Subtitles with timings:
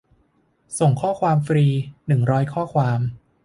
[0.79, 1.65] ส่งข้อความฟรี
[2.07, 2.99] หนึ่งร้อยข้อความ